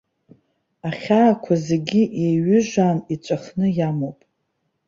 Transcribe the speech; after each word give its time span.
Ахьаақәа 0.89 1.53
зегьы 1.67 2.01
еиҩыжаан 2.23 2.99
иҵәахны 3.13 3.67
иамоуп. 3.77 4.19